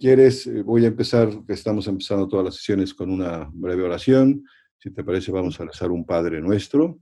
[0.00, 4.42] Quieres, eh, voy a empezar, estamos empezando todas las sesiones con una breve oración.
[4.78, 6.98] Si te parece, vamos a rezar un Padre nuestro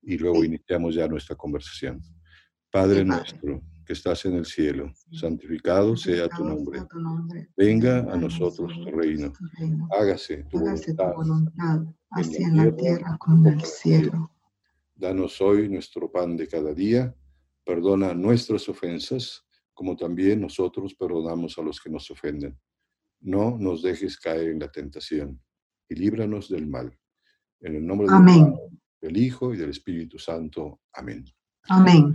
[0.00, 2.00] y luego iniciamos ya nuestra conversación.
[2.70, 6.80] Padre nuestro, que estás en el cielo, santificado sea tu nombre.
[7.54, 9.30] Venga a nosotros tu reino.
[9.90, 14.30] Hágase tu voluntad, así en la tierra como en el cielo.
[14.94, 17.14] Danos hoy nuestro pan de cada día.
[17.62, 19.44] Perdona nuestras ofensas,
[19.78, 22.58] como también nosotros perdonamos a los que nos ofenden.
[23.20, 25.40] No nos dejes caer en la tentación
[25.88, 26.98] y líbranos del mal.
[27.60, 28.08] En el nombre
[29.00, 30.80] del Hijo y del Espíritu Santo.
[30.92, 31.24] Amén.
[31.68, 32.12] Amén.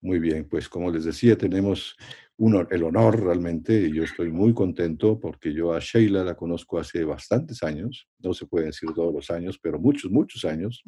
[0.00, 1.98] Muy bien, pues como les decía, tenemos
[2.38, 7.04] el honor realmente, y yo estoy muy contento porque yo a Sheila la conozco hace
[7.04, 10.82] bastantes años, no se puede decir todos los años, pero muchos, muchos años.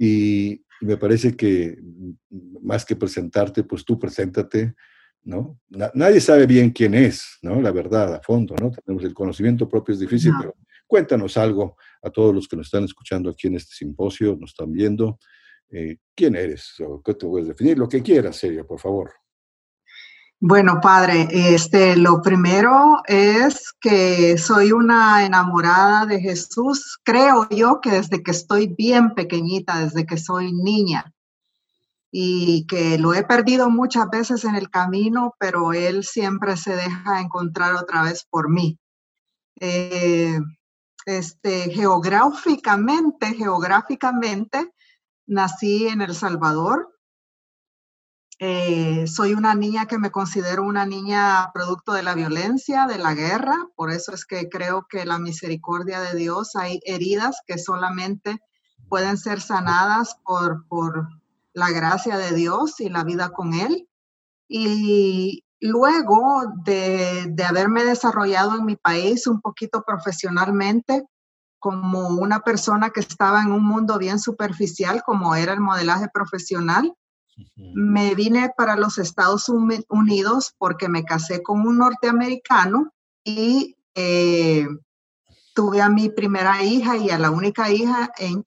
[0.00, 1.76] Y me parece que
[2.62, 4.74] más que presentarte, pues tú preséntate,
[5.28, 5.60] ¿no?
[5.92, 7.60] nadie sabe bien quién es, ¿no?
[7.60, 8.70] La verdad, a fondo, ¿no?
[8.70, 10.54] Tenemos el conocimiento propio, es difícil, pero
[10.86, 14.72] cuéntanos algo a todos los que nos están escuchando aquí en este simposio, nos están
[14.72, 15.18] viendo,
[15.68, 19.12] eh, quién eres, o qué te puedes definir, lo que quieras, Celia, por favor.
[20.40, 26.98] Bueno, padre, este, lo primero es que soy una enamorada de Jesús.
[27.04, 31.12] Creo yo que desde que estoy bien pequeñita, desde que soy niña,
[32.10, 37.20] y que lo he perdido muchas veces en el camino, pero Él siempre se deja
[37.20, 38.78] encontrar otra vez por mí.
[39.60, 40.38] Eh,
[41.04, 44.72] este, geográficamente, geográficamente,
[45.26, 46.94] Nací en El Salvador.
[48.38, 53.12] Eh, soy una niña que me considero una niña producto de la violencia, de la
[53.12, 53.54] guerra.
[53.76, 58.38] Por eso es que creo que la misericordia de Dios, hay heridas que solamente
[58.88, 61.08] pueden ser sanadas por, por
[61.52, 63.88] la gracia de Dios y la vida con Él.
[64.48, 71.06] Y luego de, de haberme desarrollado en mi país un poquito profesionalmente,
[71.58, 76.94] como una persona que estaba en un mundo bien superficial, como era el modelaje profesional.
[77.56, 82.92] Me vine para los Estados Unidos porque me casé con un norteamericano
[83.22, 84.66] y eh,
[85.54, 88.44] tuve a mi primera hija y a la única hija en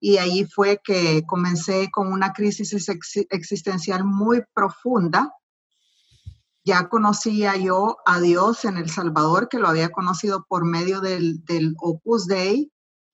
[0.00, 2.88] y ahí fue que comencé con una crisis
[3.30, 5.32] existencial muy profunda
[6.68, 11.74] ya conocía yo a Dios en El Salvador, que lo había conocido por medio del,
[11.78, 12.70] Opus Dei,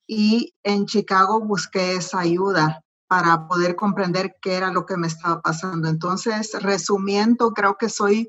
[0.09, 5.41] y en Chicago busqué esa ayuda para poder comprender qué era lo que me estaba
[5.41, 5.89] pasando.
[5.89, 8.29] Entonces, resumiendo, creo que soy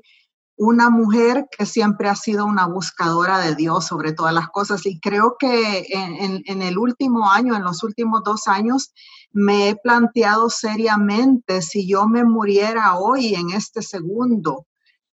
[0.56, 4.98] una mujer que siempre ha sido una buscadora de Dios sobre todas las cosas y
[5.00, 8.92] creo que en, el último año, en los últimos dos años,
[9.32, 14.66] me he planteado seriamente si yo me muriera hoy en este segundo,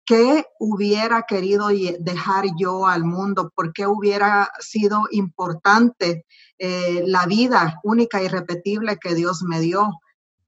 [0.04, 1.70] ¿Qué hubiera querido
[2.00, 3.52] dejar yo al mundo?
[3.56, 6.26] ¿Por qué hubiera sido importante
[6.58, 9.90] eh, la vida única y irrepetible que Dios me dio?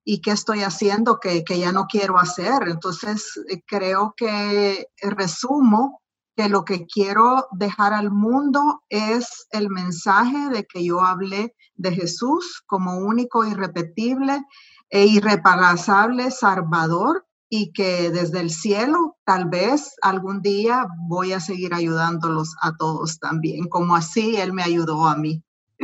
[0.06, 2.68] ¿Y qué estoy haciendo que, ya no quiero hacer?
[2.68, 6.02] Entonces, eh, creo que resumo
[6.36, 11.92] que lo que quiero dejar al mundo es el mensaje de que yo hablé de
[11.92, 14.44] Jesús como único, irrepetible
[14.90, 21.74] e irreparable Salvador y que desde el cielo tal vez algún día voy a seguir
[21.74, 25.44] ayudándolos a todos también, como así Él me ayudó a mí.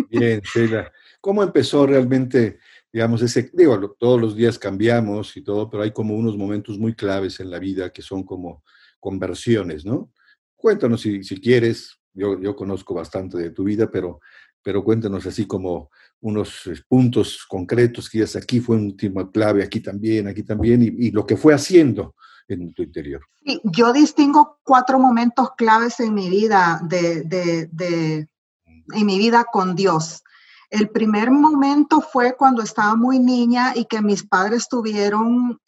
[0.09, 0.91] Bien, Sheila.
[1.21, 2.59] ¿Cómo empezó realmente,
[2.91, 6.95] digamos, ese, digo, todos los días cambiamos y todo, pero hay como unos momentos muy
[6.95, 8.63] claves en la vida que son como
[8.99, 10.11] conversiones, ¿no?
[10.55, 14.19] Cuéntanos si, si quieres, yo, yo conozco bastante de tu vida, pero,
[14.61, 15.89] pero cuéntanos así como
[16.21, 20.81] unos eh, puntos concretos que ya aquí fue un tema clave, aquí también, aquí también,
[20.81, 22.15] y, lo que fue haciendo
[22.47, 23.21] en tu interior.
[23.45, 28.27] Sí, yo distingo cuatro momentos claves en mi vida, de, de,
[28.93, 30.23] en mi vida con Dios.
[30.69, 35.59] El primer momento fue cuando estaba muy niña y que mis padres tuvieron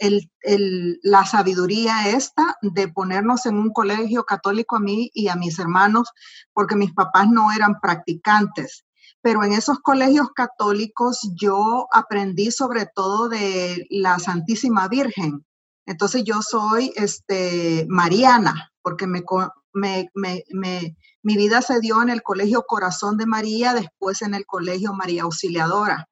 [1.01, 6.11] la sabiduría esta de ponernos en un colegio católico a mí y a mis hermanos,
[6.53, 8.85] porque mis papás no eran practicantes
[9.21, 15.45] pero en esos colegios católicos yo aprendí sobre todo de la Santísima Virgen.
[15.85, 19.23] Entonces yo soy este, mariana, porque me,
[19.73, 25.23] mi vida se dio en el Colegio Corazón de María, después en el Colegio María
[25.23, 26.07] Auxiliadora.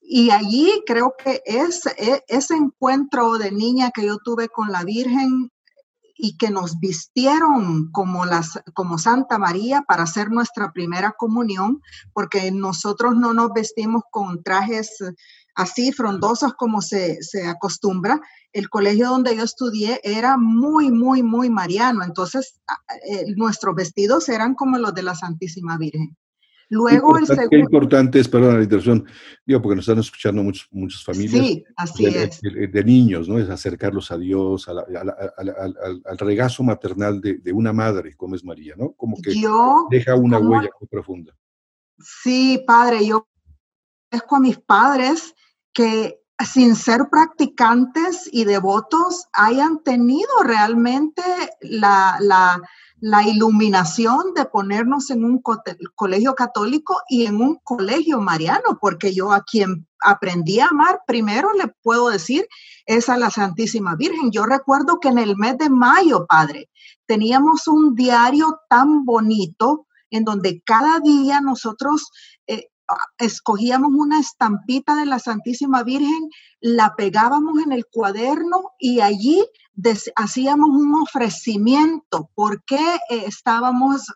[0.00, 4.84] Y allí creo que es, e, ese encuentro de niña que yo tuve con la
[4.84, 5.50] Virgen
[6.14, 11.80] y que nos vistieron como, las, como Santa María para hacer nuestra primera comunión,
[12.12, 14.98] porque nosotros no nos vestimos con trajes
[15.54, 18.20] así frondosos como se, acostumbra,
[18.52, 22.04] el colegio donde yo estudié era muy, muy, muy mariano.
[22.04, 22.60] Entonces,
[23.10, 26.16] eh, nuestros vestidos eran como los de la Santísima Virgen.
[26.68, 27.50] Luego el segundo...
[27.50, 29.04] Qué importante es, perdón la interrupción,
[29.44, 31.44] digo, porque nos están escuchando muchos, muchas familias.
[31.44, 32.40] Sí, así es.
[32.40, 33.38] De, niños, ¿no?
[33.38, 38.92] Es acercarlos a Dios, al, regazo maternal de, una madre, como es María, ¿no?
[38.92, 39.34] Como que
[39.90, 41.36] deja una huella muy profunda.
[41.98, 43.28] Sí, padre, yo
[44.12, 45.34] a mis padres
[45.72, 51.22] que sin ser practicantes y devotos hayan tenido realmente
[51.60, 55.40] la, la, iluminación de ponernos en un
[55.94, 61.52] colegio católico y en un colegio mariano, porque yo a quien aprendí a amar, primero
[61.52, 62.46] le puedo decir,
[62.86, 64.30] es a la Santísima Virgen.
[64.32, 66.70] Yo recuerdo que en el mes de mayo, padre,
[67.06, 72.10] teníamos un diario tan bonito en donde cada día nosotros
[72.46, 72.68] eh,
[73.18, 76.30] escogíamos una estampita de la Santísima Virgen,
[76.60, 79.44] la pegábamos en el cuaderno y allí
[80.16, 82.78] hacíamos un ofrecimiento porque
[83.10, 84.06] eh, estábamos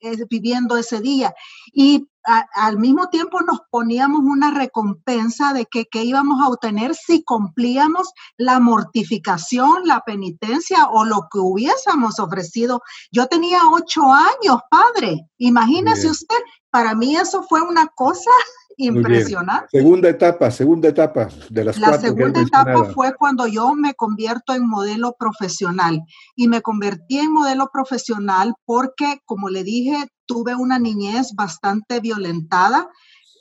[0.00, 1.32] eh, viviendo ese día.
[1.72, 7.22] Y al mismo tiempo nos poníamos una recompensa de que, que, íbamos a obtener si
[7.22, 12.82] cumplíamos la mortificación, la penitencia o lo que hubiésemos ofrecido.
[13.10, 15.28] Yo tenía ocho años, padre.
[15.38, 16.38] Imagínese usted,
[16.72, 18.30] para mí eso fue una cosa
[18.78, 19.68] impresionante.
[19.70, 24.66] Segunda etapa, segunda etapa de las La segunda etapa fue cuando yo me convierto en
[24.66, 26.00] modelo profesional
[26.34, 32.88] y me convertí en modelo profesional porque, como le dije, tuve una niñez bastante violentada.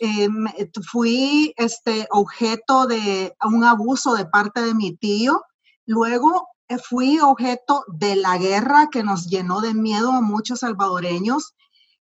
[0.01, 0.27] Eh,
[0.91, 5.41] fui este objeto de un abuso de parte de mi tío.
[5.85, 11.55] Luego eh, fui objeto de la guerra que nos llenó de miedo a muchos salvadoreños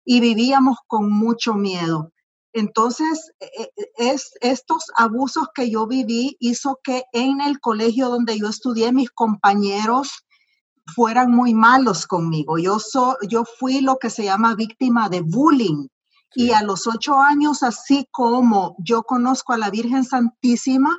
[0.07, 2.13] y vivíamos con mucho miedo.
[2.55, 8.39] Entonces, e, e, es, estos abusos que yo viví hizo que en el colegio donde
[8.39, 10.25] yo estudié, mis compañeros
[10.95, 12.57] fueran muy malos conmigo.
[12.57, 12.79] Yo,
[13.29, 15.89] yo fui lo que se llama víctima de bullying.
[16.35, 20.99] Y a los ocho años, así como yo conozco a la Virgen Santísima,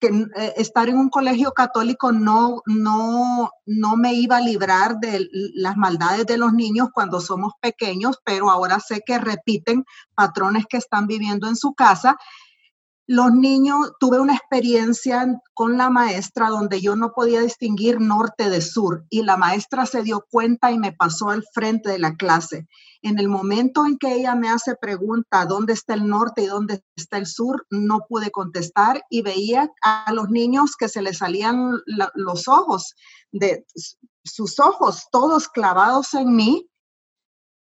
[0.00, 5.28] que eh, estar en un colegio católico no, no, no me iba a librar de
[5.54, 9.84] las maldades de los niños cuando somos pequeños, pero ahora sé que repiten
[10.14, 12.16] patrones que están viviendo en su casa
[13.08, 18.60] los niños, tuve una experiencia con la maestra donde yo no podía distinguir norte de
[18.60, 22.66] sur y la maestra se dio cuenta y me pasó al frente de la clase.
[23.02, 26.82] En el momento en que ella me hace pregunta dónde está el norte y dónde
[26.96, 31.78] está el sur, no pude contestar y veía a los niños que se les salían
[32.14, 32.96] los ojos,
[33.30, 33.64] de
[34.24, 36.68] sus ojos todos clavados en mí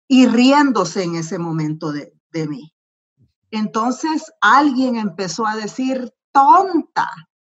[0.09, 2.75] y riéndose en ese momento de, de mí.
[3.51, 7.11] Entonces alguien empezó a decir tonta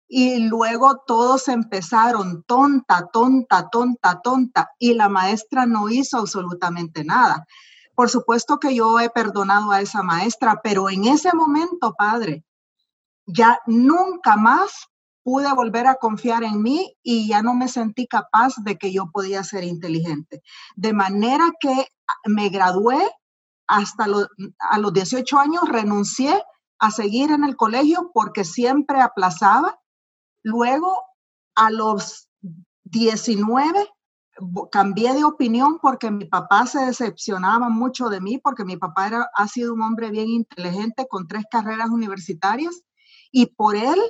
[0.09, 7.47] y luego todos empezaron tonta, tonta, tonta, tonta y la maestra no hizo absolutamente nada.
[7.95, 12.45] Por supuesto que yo he perdonado a esa maestra, pero en ese momento, padre,
[13.27, 14.89] ya nunca más
[15.23, 19.11] pude volver a confiar en mí y ya no me sentí capaz de que yo
[19.11, 20.43] podía ser inteligente.
[20.77, 21.89] De manera que
[22.27, 23.11] me gradué
[23.67, 24.07] hasta
[24.71, 26.43] a los 18 años renuncié
[26.79, 29.81] a seguir en el colegio porque siempre aplazaba.
[30.43, 30.97] Luego,
[31.55, 32.29] a los
[32.85, 33.89] 19,
[34.71, 39.31] cambié de opinión porque mi papá se decepcionaba mucho de mí, porque mi papá era,
[39.35, 42.83] ha sido un hombre bien inteligente con tres carreras universitarias
[43.31, 44.01] y por él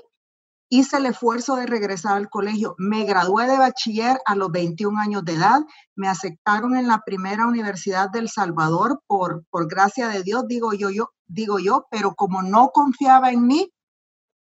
[0.69, 2.75] hice el esfuerzo de regresar al colegio.
[2.79, 5.61] Me gradué de bachiller a los 21 años de edad.
[5.95, 10.91] Me aceptaron en la primera universidad del Salvador por, por gracia de Dios, digo yo,
[10.91, 13.71] yo, digo yo, pero como no confiaba en mí,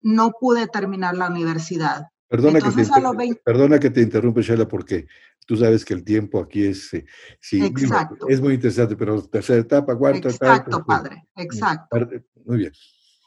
[0.02, 2.06] no pude terminar la universidad.
[2.28, 5.06] Perdona, que te, perdona que te interrumpe, Sheila, porque
[5.46, 7.04] tú sabes que el tiempo aquí es, eh,
[7.38, 8.26] sí, exacto.
[8.26, 10.46] es muy interesante, pero tercera etapa, cuarta etapa.
[10.46, 11.98] Exacto, padre, exacto.
[12.46, 12.72] Muy bien.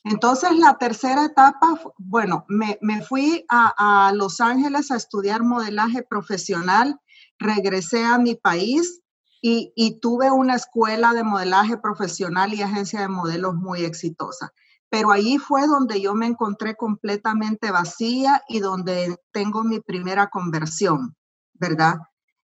[0.06, 7.00] Entonces, la tercera etapa, bueno, me, fui a, Los Ángeles a estudiar modelaje profesional,
[7.40, 9.02] regresé a mi país
[9.42, 14.54] y, tuve una escuela de modelaje profesional y agencia de modelos muy exitosa.
[14.90, 21.16] Pero allí fue donde yo me encontré completamente vacía y donde tengo mi primera conversión,
[21.54, 21.98] ¿verdad?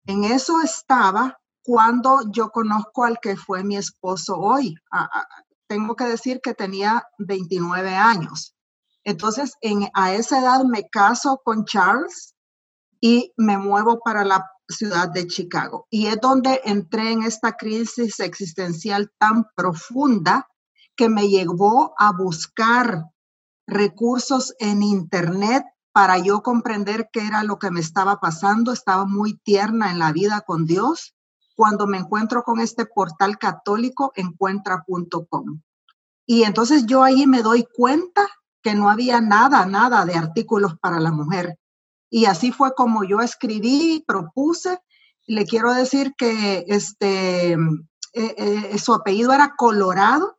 [0.07, 4.75] En eso estaba cuando yo conozco al que fue mi esposo hoy,
[5.71, 8.57] tengo que decir que tenía 29 años.
[9.05, 12.35] Entonces, en, a esa edad me caso con Charles
[13.01, 15.87] y me muevo para la ciudad de Chicago.
[15.89, 20.49] Y es donde entré en esta crisis existencial tan profunda
[20.97, 23.05] que me llevó a buscar
[23.65, 25.63] recursos en internet
[25.93, 28.73] para yo comprender qué era lo que me estaba pasando.
[28.73, 31.15] Estaba muy tierna en la vida con Dios.
[31.61, 35.61] Cuando me encuentro con este portal católico, encuentra.com.
[36.25, 38.27] Y entonces yo ahí me doy cuenta
[38.63, 41.59] que no había nada, nada de artículos para la mujer.
[42.09, 44.79] Y así fue como yo escribí, propuse.
[45.27, 47.59] Le quiero decir que este, eh,
[48.15, 50.39] eh, su apellido era Colorado.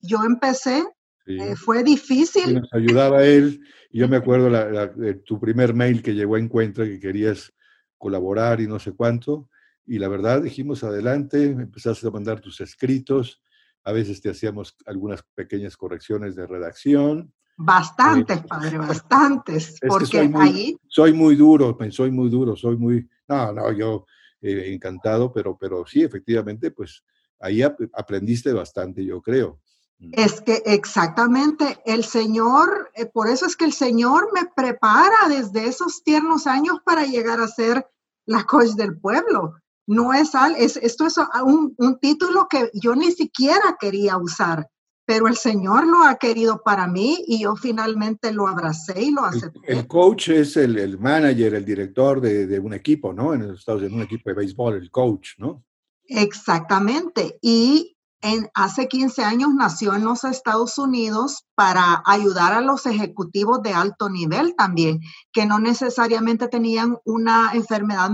[0.00, 0.86] Yo empecé,
[1.26, 2.60] eh, fue difícil.
[2.62, 3.60] nos ayudaba él.
[3.90, 7.52] Yo me acuerdo de tu primer mail que llegó a Encuentra, que querías
[7.98, 9.50] colaborar y no sé cuánto.
[9.86, 13.42] Y la verdad, dijimos adelante, empezaste a mandar tus escritos.
[13.84, 17.32] A veces te hacíamos algunas pequeñas correcciones de redacción.
[17.56, 19.78] Bastantes, padre, bastantes.
[19.86, 20.76] porque soy muy, ahí.
[20.88, 23.08] Soy muy duro, soy muy duro, soy muy.
[23.28, 24.06] No, no, yo
[24.40, 27.04] eh, encantado, pero, pero sí, efectivamente, pues
[27.38, 29.60] ahí aprendiste bastante, yo creo.
[29.98, 30.10] Mm.
[30.14, 35.66] Es que exactamente, el Señor, eh, por eso es que el Señor me prepara desde
[35.68, 37.86] esos tiernos años para llegar a ser
[38.24, 39.54] la coach del pueblo.
[39.86, 44.68] No es, es esto es un, un título que yo ni siquiera quería usar
[45.04, 49.24] pero el Señor lo ha querido para mí y yo finalmente lo abracé y lo
[49.24, 49.60] acepté.
[49.66, 53.34] El, coach es el, el, manager, el director de, de, un equipo, ¿no?
[53.34, 55.64] En Estados en un equipo de béisbol, el coach, ¿no?
[56.06, 57.38] Exactamente.
[57.42, 63.62] Y en, hace 15 años nació en los Estados Unidos para ayudar a los ejecutivos
[63.62, 65.00] de alto nivel también,
[65.32, 68.10] que no necesariamente tenían una enfermedad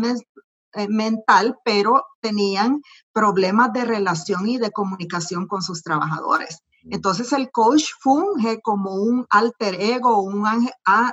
[0.87, 2.83] mental, pero tenían
[3.13, 6.63] problemas de relación y de comunicación con sus trabajadores.
[6.91, 10.47] Entonces el coach funge como un alter ego, un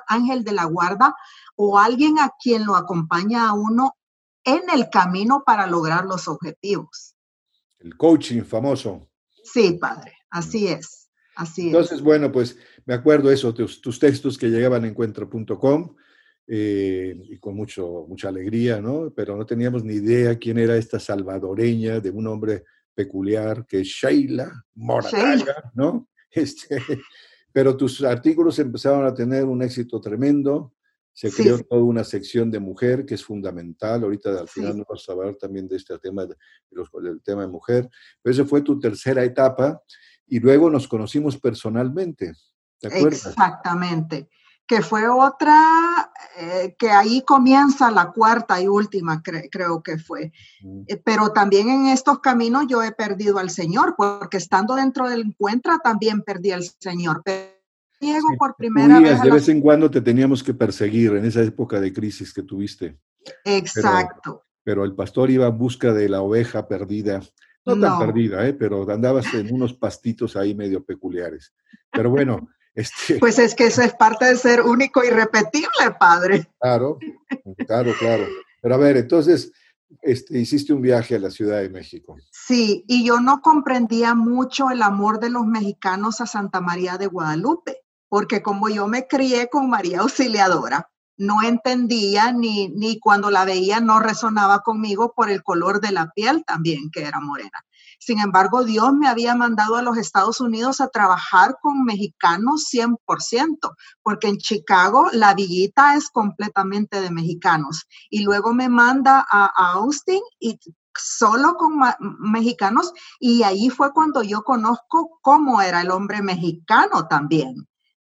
[0.08, 1.16] ángel, de la guarda
[1.56, 3.96] o alguien a quien lo acompaña a uno
[4.44, 7.16] en el camino para lograr los objetivos.
[7.80, 9.10] El coaching famoso.
[9.44, 11.10] Sí, padre, así es.
[11.36, 15.96] Así Entonces, bueno, pues me acuerdo eso, tus, tus textos que llegaban a encuentro.com
[16.48, 19.12] eh, y con mucho, mucha alegría, ¿no?
[19.16, 23.88] Pero no teníamos ni idea quién era esta salvadoreña de un hombre peculiar que es
[23.88, 26.08] Sheila Morataga, ¿no?
[26.36, 26.82] Este,
[27.54, 30.74] pero tus artículos empezaron a tener un éxito tremendo,
[31.14, 35.08] se creó toda una sección de mujer que es fundamental, ahorita al final nos vas
[35.08, 36.36] a hablar también de este tema, de
[37.02, 37.90] del tema de mujer,
[38.22, 39.82] pero esa fue tu tercera etapa
[40.28, 42.34] y luego nos conocimos personalmente,
[42.82, 43.28] ¿te acuerdas?
[43.28, 44.28] Exactamente
[44.68, 50.32] que fue otra, eh, que ahí comienza la cuarta y última, creo que fue.
[50.62, 50.82] Mm.
[50.88, 55.22] Eh, pero también en estos caminos yo he perdido al Señor, porque estando dentro del
[55.22, 57.22] encuentro también perdí al Señor.
[58.00, 59.22] Llego por primera vez.
[59.22, 63.00] De vez en cuando te teníamos que perseguir en esa época de crisis que tuviste.
[63.44, 64.44] Exacto.
[64.64, 67.22] Pero, el pastor iba en busca de la oveja perdida.
[67.68, 68.54] No, tan perdida, ¿eh?
[68.54, 71.52] pero andabas en unos pastitos ahí medio peculiares.
[71.92, 76.48] Pero bueno, este, pues es que eso es parte de ser único y repetible, padre.
[76.60, 77.00] Claro,
[77.66, 78.26] claro, claro.
[78.62, 79.52] Pero a ver, entonces,
[80.02, 82.18] este, hiciste un viaje a la Ciudad de México.
[82.32, 87.08] Sí, y yo no comprendía mucho el amor de los mexicanos a Santa María de
[87.08, 87.78] Guadalupe,
[88.10, 93.80] porque como yo me crié con María Auxiliadora, no entendía ni, ni cuando la veía
[93.80, 97.66] no resonaba conmigo por el color de la piel también, que era morena.
[98.00, 102.98] Sin embargo, Dios me había mandado a los Estados Unidos a trabajar con mexicanos 100%,
[104.02, 107.88] porque en Chicago la villita es completamente de mexicanos.
[108.10, 110.60] Y luego me manda a, Austin y
[110.98, 111.80] solo con
[112.20, 117.68] mexicanos y ahí fue cuando yo conozco cómo era el hombre mexicano también,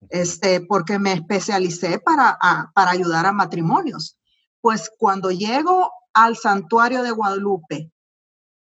[0.09, 2.37] este, porque me especialicé para,
[2.73, 4.17] para ayudar a matrimonios.
[4.61, 7.91] Pues cuando llego al santuario de Guadalupe,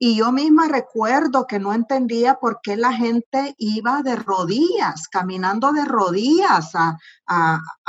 [0.04, 5.70] y yo misma recuerdo que no entendía por qué la gente iba de rodillas, caminando
[5.70, 6.98] de rodillas a,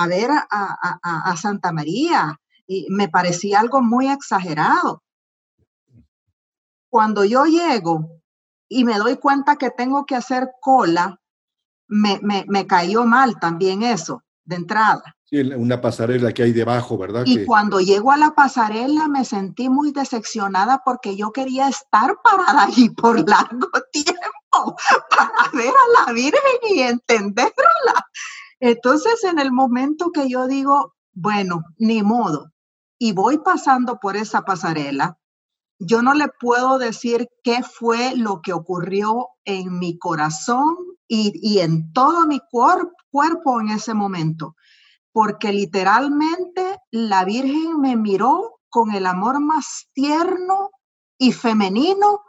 [0.08, 2.40] ver a, a, Santa María.
[2.68, 5.02] Y me parecía algo muy exagerado.
[6.88, 8.22] Cuando yo llego
[8.68, 11.20] y me doy cuenta que tengo que hacer cola,
[11.88, 17.24] me, me, me cayó mal también eso de entrada una pasarela que hay debajo, ¿verdad?
[17.26, 22.64] Y cuando llego a la pasarela me sentí muy decepcionada porque yo quería estar parada
[22.64, 24.76] allí por largo tiempo
[25.10, 28.08] para ver a la Virgen y entenderla.
[28.60, 32.52] Entonces, en el momento que yo digo, bueno, ni modo,
[33.00, 35.18] y voy pasando por esa pasarela,
[35.80, 41.92] yo no le puedo decir qué fue lo que ocurrió en mi corazón y, en
[41.92, 44.56] todo mi cuerpo en ese momento
[45.14, 50.72] porque literalmente la Virgen me miró con el amor más tierno
[51.18, 52.22] y femenino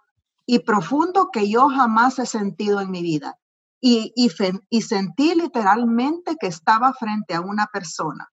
[0.46, 3.38] y profundo que yo jamás he sentido en mi vida.
[3.86, 8.30] y, y, sentí literalmente que estaba frente a una persona.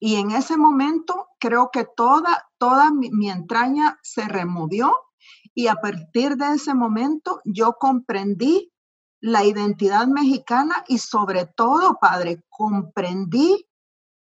[0.00, 4.94] Y en ese momento creo que toda, toda mi, entraña se removió
[5.54, 8.72] y a partir de ese momento yo comprendí
[9.20, 13.66] la identidad mexicana y sobre todo, Padre, comprendí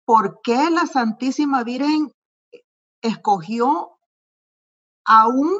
[0.05, 2.11] por qué la Santísima Virgen
[3.01, 3.99] escogió
[5.05, 5.51] a un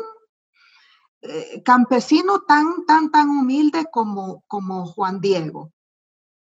[1.21, 5.71] eh, campesino tan, tan, tan humilde como, como Juan Diego.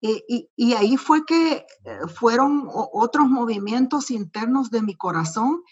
[0.00, 5.64] Y, y, ahí fue que eh, fueron otros movimientos internos de mi corazón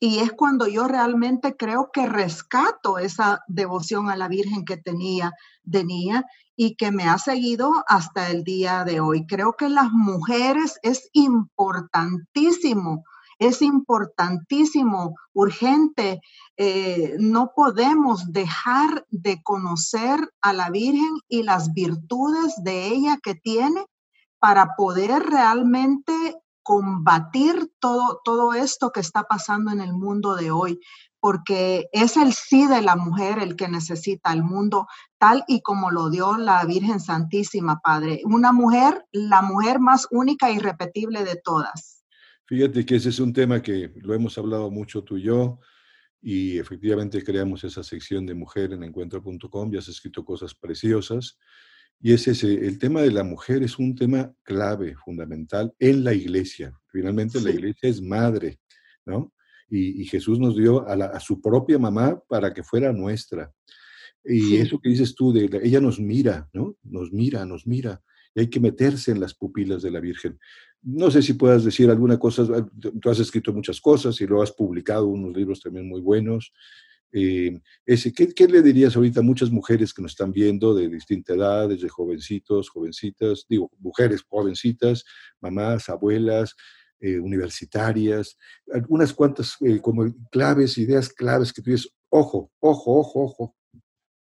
[0.00, 5.32] y es cuando yo realmente creo que rescato esa devoción a la Virgen que tenía
[5.62, 6.24] de niña
[6.56, 9.26] y que me ha seguido hasta el día de hoy.
[9.26, 13.04] Creo que las mujeres es importantísimo
[13.38, 16.20] es importantísimo, urgente.
[16.56, 23.34] Eh, no podemos dejar de conocer a la Virgen y las virtudes de ella que
[23.34, 23.86] tiene
[24.40, 26.36] para poder realmente
[26.68, 30.78] combatir todo, todo esto que está pasando en el mundo de hoy,
[31.18, 35.90] porque es el sí de la mujer el que necesita el mundo, tal y como
[35.90, 38.20] lo dio la Virgen Santísima, Padre.
[38.26, 42.04] Una mujer, la mujer más única e irrepetible de todas.
[42.44, 45.60] Fíjate que ese es un tema que lo hemos hablado mucho tú y yo,
[46.20, 51.38] y efectivamente creamos esa sección de mujer en encuentro.com, ya has escrito cosas preciosas,
[52.00, 56.14] y es ese, el tema de la mujer es un tema clave, fundamental en la
[56.14, 56.78] iglesia.
[56.86, 58.60] Finalmente la iglesia es madre,
[59.04, 59.32] ¿no?
[59.70, 63.52] Y, Jesús nos dio a, a, su propia mamá para que fuera nuestra.
[64.24, 66.76] Y eso que dices tú, de, ella nos mira, ¿no?
[66.84, 68.02] Nos mira, nos mira.
[68.34, 70.38] Y hay que meterse en las pupilas de la Virgen.
[70.82, 72.46] No sé si puedas decir alguna cosa,
[73.00, 76.52] tú has escrito muchas cosas y lo has publicado unos libros también muy buenos.
[77.12, 81.34] Eh, ese, ¿qué, le dirías ahorita a muchas mujeres que nos están viendo de distinta
[81.34, 85.04] edad, desde jovencitos, jovencitas, digo, mujeres jovencitas,
[85.40, 86.54] mamás, abuelas,
[87.00, 88.36] eh, universitarias,
[88.72, 93.56] algunas cuantas eh, como claves, ideas claves que tú dices, ojo, ojo, ojo, ojo,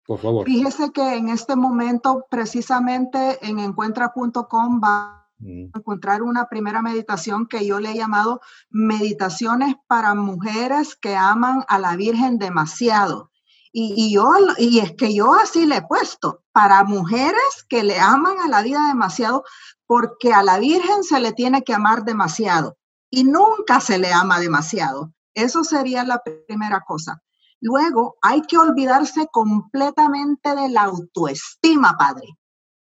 [0.04, 0.46] por favor.
[0.46, 5.25] Fíjese que en este momento, precisamente en encuentra.com va.
[5.38, 11.78] Encontrar una primera meditación que yo le he llamado meditaciones para mujeres que aman a
[11.78, 13.30] la Virgen demasiado.
[13.78, 18.38] Y, yo, y es que yo así le he puesto, para mujeres que le aman
[18.42, 19.44] a la vida demasiado,
[19.86, 22.78] porque a la Virgen se le tiene que amar demasiado
[23.10, 25.12] y nunca se le ama demasiado.
[25.34, 27.22] Eso sería la primera cosa.
[27.60, 32.38] Luego, hay que olvidarse completamente de la autoestima, padre.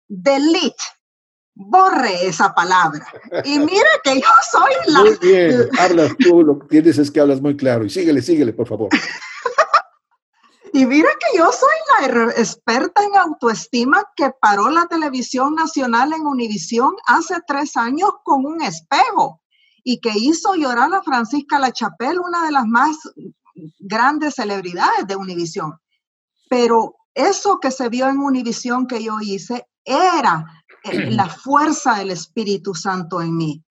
[0.07, 0.83] Delete,
[1.55, 3.07] borre esa palabra.
[3.45, 4.99] Y mira que yo soy la...
[4.99, 7.85] Muy bien, hablas tú, lo que tienes es que hablas muy claro.
[7.85, 8.89] Y síguele, síguele, por favor.
[10.73, 16.27] y mira que yo soy la experta en autoestima que paró la televisión nacional en
[16.27, 19.41] Univisión hace tres años con un espejo
[19.83, 22.97] y que hizo llorar a Francisca La Chapelle, una de las más
[23.79, 25.79] grandes celebridades de Univisión.
[26.49, 32.75] Pero eso que se vio en Univisión que yo hice era la fuerza del Espíritu
[32.75, 33.63] Santo en mí.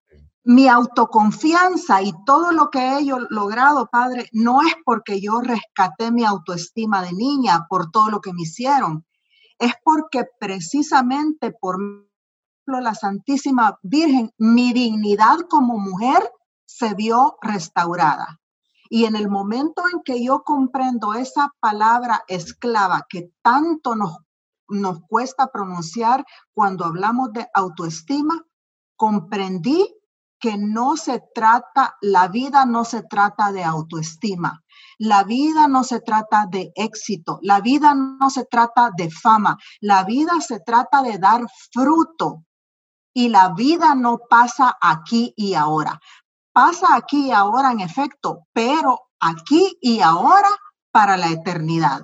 [0.44, 3.00] Mi autoconfianza y todo lo que he
[3.31, 8.33] logrado, Padre, no es porque yo rescaté mi autoestima de niña por todo lo que
[8.33, 9.07] me hicieron.
[9.59, 11.79] Es porque precisamente por
[12.66, 16.31] la Santísima Virgen, mi dignidad como mujer
[16.66, 18.40] se vio restaurada.
[18.90, 24.18] Y en el momento en que yo comprendo esa palabra esclava que tanto nos
[24.68, 28.42] nos cuesta pronunciar cuando hablamos de autoestima,
[28.96, 29.87] comprendí
[30.38, 34.62] que no se trata, la vida no se trata de autoestima,
[34.98, 40.05] la vida no se trata de éxito, la vida no se trata de fama, la
[40.05, 42.44] vida se trata de dar fruto
[43.14, 45.98] y la vida no pasa aquí y ahora.
[46.53, 50.50] Pasa aquí y ahora en efecto, pero aquí y ahora
[50.92, 52.03] para la eternidad.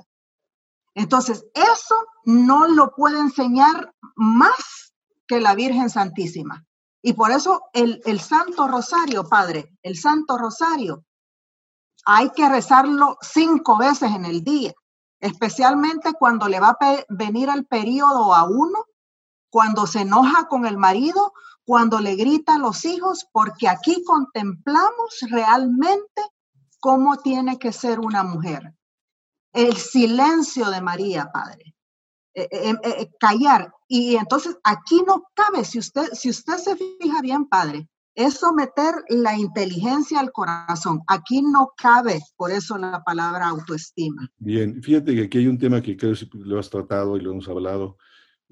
[0.95, 4.95] Entonces, eso no lo puede enseñar más
[5.27, 6.65] que la Virgen Santísima.
[7.03, 11.05] Y por eso el, Santo Rosario, Padre, el Santo Rosario,
[12.05, 14.73] hay que rezarlo cinco veces en el día,
[15.21, 18.85] especialmente cuando le va a venir el periodo a uno,
[19.51, 21.33] cuando se enoja con el marido,
[21.65, 26.23] cuando le grita a los hijos, porque aquí contemplamos realmente
[26.81, 28.75] cómo tiene que ser una mujer
[29.53, 31.75] el silencio de María, Padre.
[32.35, 33.73] Eh, eh, eh, callar.
[33.89, 38.95] Y entonces aquí no cabe, si usted, si usted se fija bien, Padre, es someter
[39.09, 41.01] la inteligencia al corazón.
[41.09, 44.29] Aquí no cabe, por eso la palabra autoestima.
[44.39, 47.33] Bien, fíjate que aquí hay un tema que creo que lo has tratado y lo
[47.33, 47.97] hemos hablado,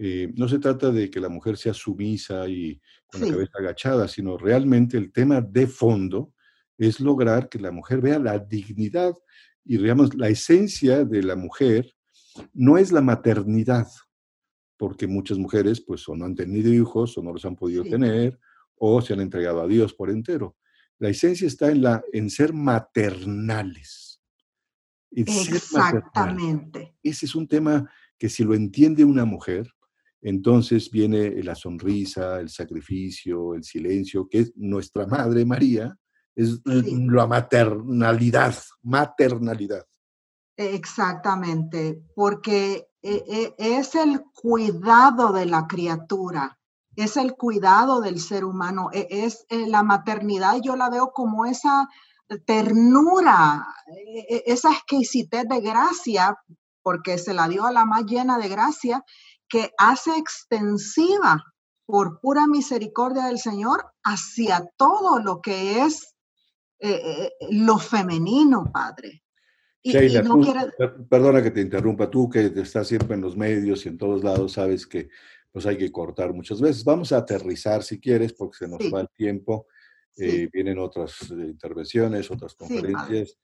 [0.01, 4.07] Eh, no se trata de que la mujer sea sumisa y con la cabeza agachada,
[4.07, 6.33] sino realmente el tema de fondo
[6.79, 9.13] es lograr que la mujer vea la dignidad
[9.65, 11.93] y digamos la esencia de la mujer
[12.53, 13.89] no es la maternidad,
[14.77, 18.39] porque muchas mujeres pues o no han tenido hijos o no los han podido tener
[18.77, 20.57] o se han entregado a Dios por entero.
[20.99, 24.21] La esencia está en, la, en ser maternales.
[25.11, 26.97] Exactamente.
[27.03, 29.71] Ese es un tema que si lo entiende una mujer,
[30.21, 35.97] entonces viene la sonrisa, el sacrificio, el silencio, que es nuestra Madre María,
[36.35, 39.85] es la maternalidad, maternalidad.
[40.59, 46.59] Exactamente, porque e, e, es el cuidado de la criatura,
[46.97, 51.47] es el cuidado del ser humano, e, es eh, la maternidad, yo la veo como
[51.47, 51.89] esa
[52.45, 53.67] ternura,
[54.45, 56.37] esa exquisitez de gracia,
[56.83, 59.05] porque se la dio a la más llena de gracia,
[59.49, 61.43] que hace extensiva
[61.87, 66.15] por pura misericordia del Señor hacia todo lo que es
[66.81, 69.23] eh, eh, lo femenino, Padre.
[71.09, 74.53] Perdona que te interrumpa, tú que estás siempre en los medios y en todos lados,
[74.53, 75.09] sabes que
[75.51, 76.85] pues hay que cortar muchas veces.
[76.85, 79.67] Vamos a aterrizar si quieres, porque se nos va el tiempo.
[80.17, 83.39] Eh, vienen otras intervenciones, otras conferencias.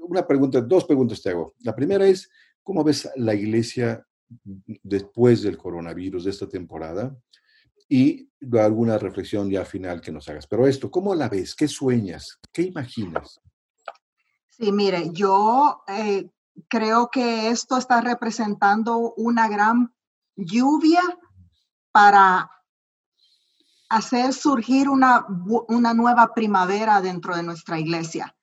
[0.00, 1.54] una pregunta, dos preguntas te hago.
[1.60, 2.28] La primera es,
[2.62, 4.04] ¿cómo ves la iglesia
[4.82, 7.16] después del coronavirus de esta temporada
[7.88, 10.46] y alguna reflexión ya final que nos hagas.
[10.46, 11.54] Pero esto, ¿cómo la ves?
[11.54, 12.38] ¿Qué sueñas?
[12.52, 13.40] ¿Qué imaginas?
[14.60, 16.30] Sí, mire, yo eh,
[16.68, 19.94] creo que esto está representando una gran
[20.36, 21.00] lluvia
[21.92, 22.50] para
[23.88, 25.24] hacer surgir una,
[25.68, 28.36] una nueva primavera dentro de nuestra iglesia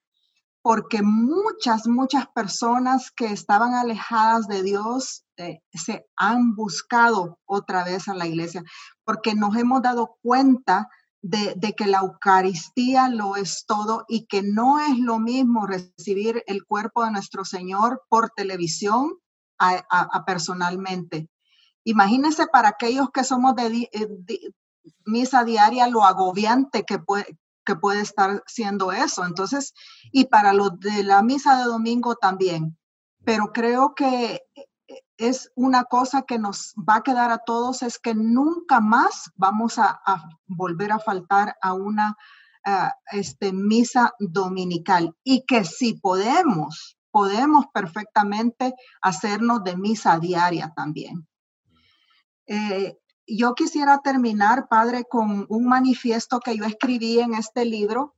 [0.68, 8.06] porque muchas, muchas personas que estaban alejadas de Dios eh, se han buscado otra vez
[8.08, 8.62] a la iglesia,
[9.02, 10.90] porque nos hemos dado cuenta
[11.22, 16.64] de, que la Eucaristía lo es todo y que no es lo mismo recibir el
[16.64, 19.18] cuerpo de nuestro Señor por televisión
[19.58, 21.28] a, personalmente.
[21.84, 24.54] Imagínense para aquellos que somos de, eh, de,
[25.04, 29.24] misa diaria lo agobiante que puede, que puede estar siendo eso.
[29.24, 29.74] Entonces,
[30.12, 32.78] y para los de la misa de domingo también.
[33.24, 34.40] Pero creo que
[35.18, 39.78] es una cosa que nos va a quedar a todos, es que nunca más vamos
[39.78, 40.00] a,
[40.46, 42.16] volver a faltar a una
[43.12, 51.26] este, misa dominical y que si podemos, podemos perfectamente hacernos de misa diaria también.
[52.46, 58.14] Eh, yo quisiera terminar, padre, con un manifiesto que yo escribí en este libro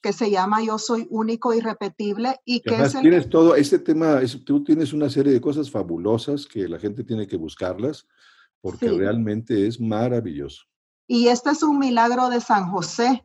[0.00, 4.20] que se llama Yo soy único y repetible y que es tienes todo este tema,
[4.44, 8.06] tú tienes una serie de cosas fabulosas que la gente tiene que buscarlas
[8.60, 10.64] porque realmente es maravilloso.
[11.06, 13.24] Y este es un milagro de San José,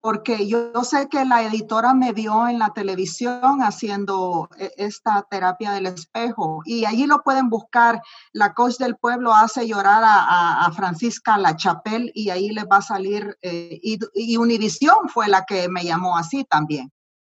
[0.00, 5.72] porque yo, sé que la editora me vio en la televisión haciendo e, esta terapia
[5.72, 8.00] del espejo y allí lo pueden buscar.
[8.32, 12.82] La coach del pueblo hace llorar a, Francisca La Chapelle y ahí les va a
[12.82, 16.90] salir, eh, y, y Univisión fue la que me llamó así también,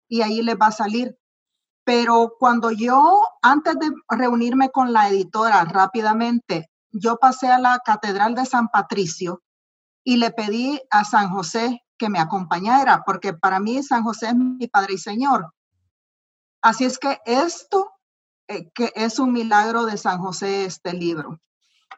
[0.07, 1.17] y ahí les va a salir.
[1.83, 8.35] Pero cuando yo, antes de reunirme con la editora rápidamente, yo pasé a la Catedral
[8.35, 9.41] de San Patricio
[10.05, 14.35] y le pedí a San José que me acompañara, porque para mí San José es
[14.35, 15.53] mi Padre y Señor.
[16.61, 17.91] Así es que esto,
[18.47, 21.39] eh, que es un milagro de San José, este libro.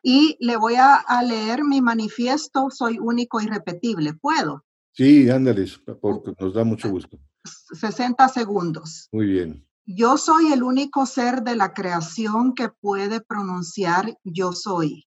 [0.02, 4.14] Y le voy a, leer mi manifiesto, soy único y repetible.
[4.14, 4.64] ¿Puedo?
[4.92, 5.66] Sí, ándale,
[6.02, 7.18] porque nos da mucho gusto.
[7.44, 9.08] 60 segundos.
[9.12, 9.68] Muy bien.
[9.86, 15.06] Yo soy el único ser de la creación que puede pronunciar yo soy.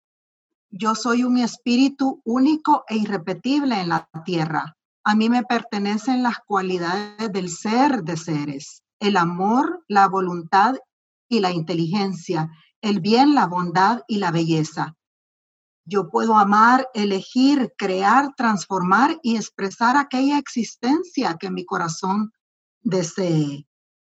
[0.70, 4.77] Yo soy un espíritu único e irrepetible en la tierra.
[5.09, 10.75] A mí me pertenecen las cualidades del ser de seres, el amor, la voluntad
[11.31, 12.51] y la inteligencia,
[12.83, 14.99] el bien, la bondad y la belleza.
[15.87, 22.31] Yo puedo amar, elegir, crear, transformar y expresar aquella existencia que mi corazón
[22.83, 23.66] desee.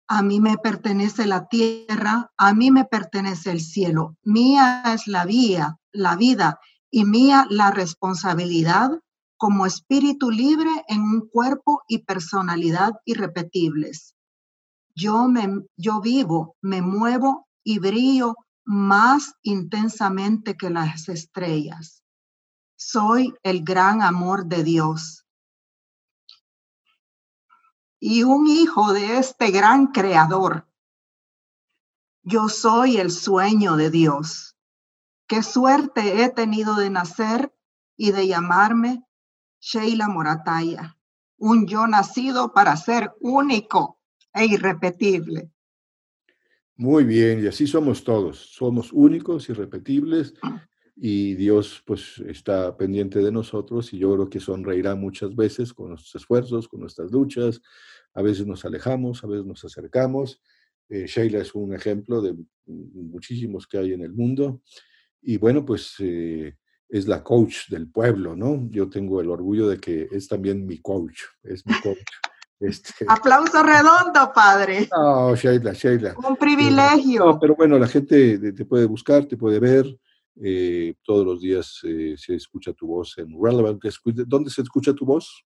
[0.08, 4.18] A mí me pertenece la tierra, a mí me pertenece el cielo.
[4.24, 8.90] Mía es la vía, la vida y mía la responsabilidad
[9.42, 14.14] como espíritu libre en un cuerpo y personalidad irrepetibles.
[14.94, 22.04] Yo, me, yo vivo, me muevo y brillo más intensamente que las estrellas.
[22.76, 25.26] Soy el gran amor de Dios.
[27.98, 30.68] Y un hijo de este gran creador.
[32.22, 34.52] Yo soy el sueño de Dios
[35.26, 37.52] qué suerte he tenido de nacer
[37.96, 39.04] y de llamarme
[39.62, 40.98] Sheila Morataya,
[41.38, 44.00] un yo nacido para ser único
[44.34, 45.50] e irrepetible.
[46.74, 50.34] Muy bien, y así somos todos, somos únicos, irrepetibles,
[50.96, 55.90] y Dios pues está pendiente de nosotros y yo creo que sonreirá muchas veces con
[55.90, 57.62] nuestros esfuerzos, con nuestras luchas,
[58.14, 60.42] a veces nos alejamos, a veces nos acercamos.
[60.88, 64.60] Eh, Sheila es un ejemplo de muchísimos que hay en el mundo
[65.20, 66.56] y bueno, pues eh,
[66.92, 68.68] es la coach del pueblo, ¿no?
[68.68, 71.98] Yo tengo el orgullo de que es también mi coach, es mi coach.
[72.64, 74.88] Este, Aplauso redondo, padre.
[74.96, 76.14] No, Sheila, Sheila.
[76.16, 77.24] Un privilegio.
[77.24, 79.84] No, pero bueno, la gente te puede buscar, te puede ver.
[80.40, 83.82] Eh, todos los días eh, se escucha tu voz en Relevant.
[84.28, 85.44] ¿Dónde se escucha tu voz?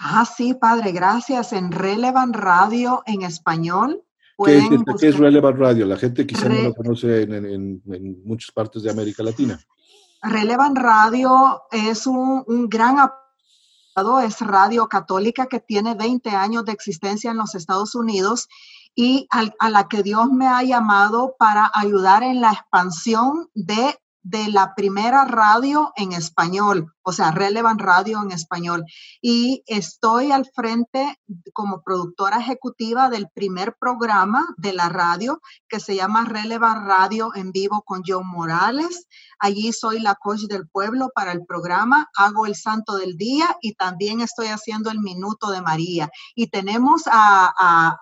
[0.00, 1.52] Ah, sí, padre, gracias.
[1.52, 4.02] En Relevant Radio en español.
[4.44, 4.64] ¿Qué es,
[4.98, 5.86] ¿Qué es, Relevant Radio?
[5.86, 9.60] La gente quizá no lo conoce en, en, en, muchas partes de América Latina.
[10.22, 12.96] Relevant Radio es un, gran
[14.24, 18.48] es radio católica que tiene 20 años de existencia en los Estados Unidos
[18.94, 24.48] y a, la que Dios me ha llamado para ayudar en la expansión de de
[24.48, 28.84] la primera radio en español, o sea, Relevant Radio en español.
[29.20, 31.18] Y estoy al frente
[31.52, 37.50] como productora ejecutiva del primer programa de la radio que se llama Relevant Radio en
[37.50, 39.08] vivo con John Morales.
[39.40, 43.74] Allí soy la coach del pueblo para el programa, hago el santo del día y
[43.74, 46.10] también estoy haciendo el minuto de María.
[46.36, 47.52] Y tenemos a,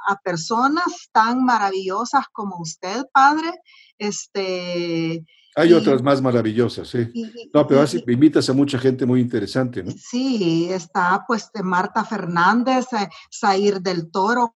[0.07, 3.53] a personas tan maravillosas como usted, Padre,
[3.99, 5.25] este
[5.57, 7.13] hay otras más maravillosas, ¿eh?
[7.53, 9.91] no, pero así invitas a mucha gente muy interesante, ¿no?
[9.93, 14.55] Sí, está pues Marta Fernández, eh, Zair del Toro,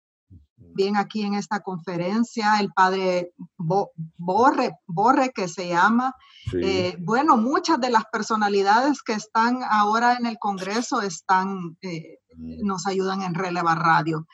[0.57, 6.15] bien aquí en esta conferencia, el padre Borre, Borre que se llama.
[6.53, 12.67] Eh, bueno, muchas de las personalidades que están ahora en el Congreso están, eh, mm.
[12.67, 14.27] nos ayudan en Releva Radio.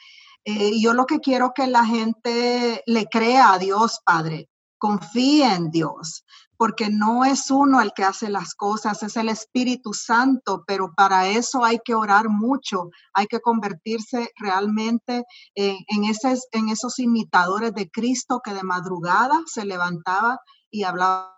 [0.44, 6.24] yo lo que quiero que la gente le crea a Dios, Padre, confíe en Dios,
[6.60, 11.26] porque no es uno el que hace las cosas, es el Espíritu Santo, pero para
[11.26, 18.42] eso hay que orar mucho, hay que convertirse realmente en, en esos imitadores de Cristo
[18.44, 20.38] que de madrugada se levantaba
[20.70, 21.34] y hablaba,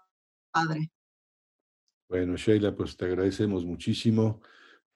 [0.51, 0.91] Padre.
[2.09, 4.41] Bueno, Sheila, pues te agradecemos muchísimo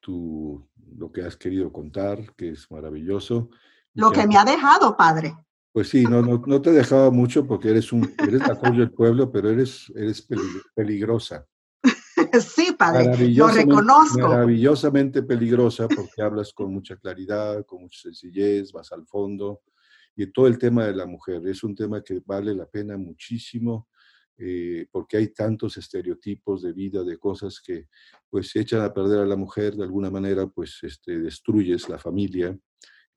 [0.00, 3.50] tu, lo que has querido contar, que es maravilloso.
[3.94, 5.36] Lo que me ha dejado, Padre.
[5.76, 9.30] Pues sí, no, no, no te dejaba mucho porque eres un, eres la del pueblo,
[9.30, 10.26] pero eres, eres
[10.74, 11.46] peligrosa.
[12.40, 14.26] Sí, padre, lo reconozco.
[14.26, 19.60] Maravillosamente peligrosa porque hablas con mucha claridad, con mucha sencillez, vas al fondo.
[20.16, 23.88] Y todo el tema de la mujer es un tema que vale la pena muchísimo
[24.38, 27.88] eh, porque hay tantos estereotipos de vida, de cosas que
[28.30, 32.58] pues echan a perder a la mujer, de alguna manera pues este, destruyes la familia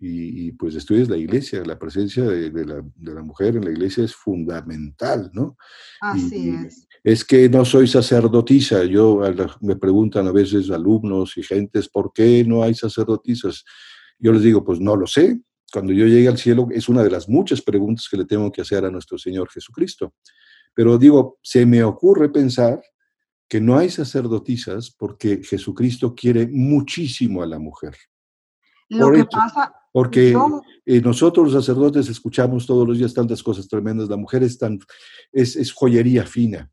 [0.01, 4.05] y, pues estudias la iglesia, la presencia de, la, de, la, mujer en la iglesia
[4.05, 5.57] es fundamental, ¿no?
[5.99, 6.87] Así es.
[7.03, 9.21] Es que no soy sacerdotisa, yo
[9.61, 13.65] me preguntan a veces alumnos y gentes, ¿por qué no hay sacerdotisas?
[14.17, 15.41] Yo les digo, pues no lo sé.
[15.71, 18.61] Cuando yo llegue al cielo es una de las muchas preguntas que le tengo que
[18.61, 20.13] hacer a nuestro Señor Jesucristo.
[20.73, 22.81] Pero digo, se me ocurre pensar
[23.47, 27.95] que no hay sacerdotisas porque Jesucristo quiere muchísimo a la mujer.
[28.89, 30.35] Lo que pasa, porque
[30.85, 34.09] eh, nosotros los sacerdotes escuchamos todos los días tantas cosas tremendas.
[34.09, 34.79] La mujer es, tan,
[35.31, 36.71] es, joyería fina,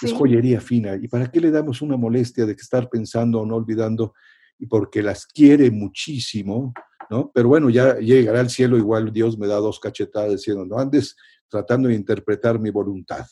[0.00, 0.96] es joyería fina.
[1.00, 4.14] ¿Y para qué le damos una molestia de que estar pensando o no olvidando?
[4.58, 6.72] Y porque las quiere muchísimo,
[7.10, 7.30] ¿no?
[7.32, 11.16] Pero bueno, ya llegará al cielo, igual Dios me da dos cachetadas diciendo, no andes
[11.48, 13.24] tratando de interpretar mi voluntad.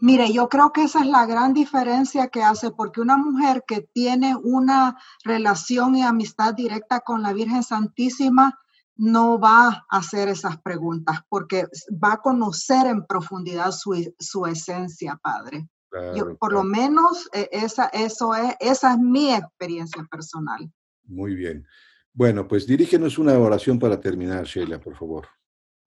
[0.00, 3.82] Mire, yo creo que esa es la gran diferencia que hace, porque una mujer que
[3.92, 8.58] tiene una relación y amistad directa con la Virgen Santísima
[8.96, 15.68] no va a hacer esas preguntas, porque va a conocer en profundidad su, esencia, Padre.
[16.14, 20.70] yo, por lo menos eh, esa, eso es, esa es mi experiencia personal.
[21.04, 21.66] Muy bien.
[22.12, 25.28] Bueno, pues dirígenos una oración para terminar, Sheila, por favor.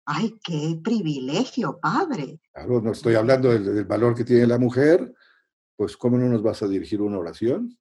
[0.05, 2.39] Ay, qué privilegio, padre.
[2.53, 5.13] Claro, no estoy hablando del, valor que tiene la mujer,
[5.75, 7.77] pues ¿cómo no nos vas a dirigir una oración?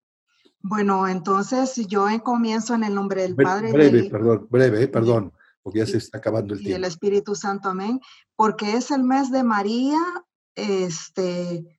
[0.61, 3.71] Bueno, entonces yo comienzo en el nombre del Padre.
[3.71, 5.33] Breve, perdón, breve, perdón,
[5.63, 6.73] porque ya se está acabando el tiempo.
[6.73, 8.01] Y el Espíritu Santo, amén.
[8.35, 9.99] Porque es el mes de María,
[10.55, 11.79] este,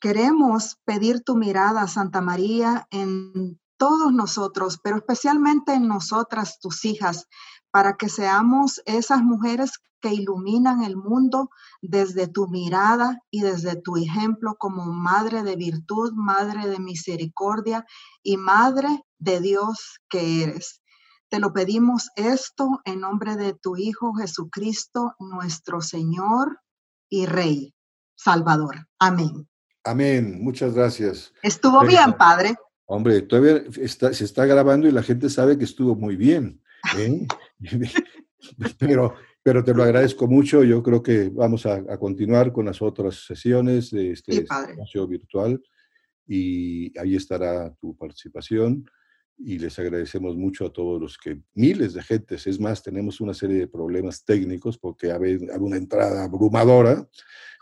[0.00, 7.28] queremos pedir tu mirada, Santa María, en todos nosotros, pero especialmente en nosotras, tus hijas,
[7.70, 11.50] para que seamos esas mujeres que iluminan el mundo
[11.82, 17.86] desde tu mirada y desde tu ejemplo como madre de virtud, madre de misericordia
[18.22, 20.80] y madre de Dios que eres.
[21.28, 26.60] Te lo pedimos esto en nombre de tu Hijo Jesucristo, nuestro Señor
[27.08, 27.74] y Rey,
[28.16, 28.88] Salvador.
[28.98, 29.48] Amén.
[29.84, 30.42] Amén.
[30.42, 31.32] Muchas gracias.
[31.42, 32.56] Estuvo bien, Padre.
[32.86, 36.60] Hombre, todavía se está grabando y la gente sabe que estuvo muy bien.
[36.98, 37.26] ¿eh?
[38.78, 40.64] pero, pero te lo agradezco mucho.
[40.64, 45.62] Yo creo que vamos a, continuar con las otras sesiones de este espacio virtual
[46.26, 48.84] y ahí estará tu participación
[49.42, 53.32] y les agradecemos mucho a todos los que, miles de gentes, es más, tenemos una
[53.32, 57.08] serie de problemas técnicos porque hay una entrada abrumadora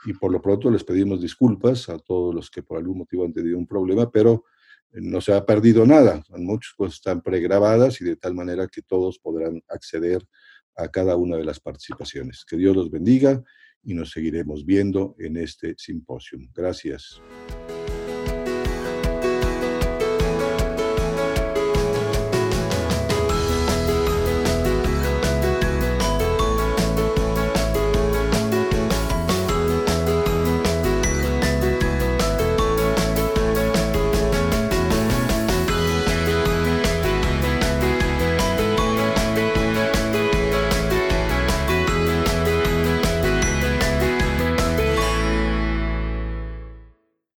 [0.04, 3.32] y por lo pronto les pedimos disculpas a todos los que por algún motivo han
[3.32, 4.44] tenido un problema, pero
[4.92, 6.22] no se ha perdido nada.
[6.30, 10.24] Muchas cosas están pregrabadas y de tal manera que todos podrán acceder
[10.76, 12.44] a cada una de las participaciones.
[12.48, 13.42] Que Dios los bendiga
[13.82, 16.38] y nos seguiremos viendo en este simposio.
[16.54, 17.20] Gracias.